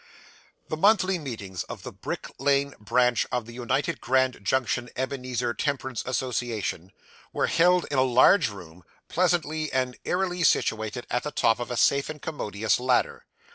[0.67, 6.03] The monthly meetings of the Brick Lane Branch of the United Grand Junction Ebenezer Temperance
[6.07, 6.91] Association
[7.31, 11.77] were held in a large room, pleasantly and airily situated at the top of a
[11.77, 13.27] safe and commodious ladder.